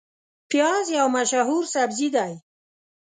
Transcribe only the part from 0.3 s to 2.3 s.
پیاز یو مشهور سبزی